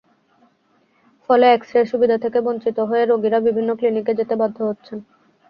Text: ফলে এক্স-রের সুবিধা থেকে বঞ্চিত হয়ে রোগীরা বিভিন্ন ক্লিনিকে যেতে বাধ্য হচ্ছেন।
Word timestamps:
ফলে 1.29 1.45
এক্স-রের 1.49 1.85
সুবিধা 1.91 2.17
থেকে 2.17 2.39
বঞ্চিত 2.41 2.77
হয়ে 2.89 3.03
রোগীরা 3.05 3.39
বিভিন্ন 3.47 3.69
ক্লিনিকে 3.79 4.13
যেতে 4.19 4.35
বাধ্য 4.41 4.57
হচ্ছেন। 4.69 4.97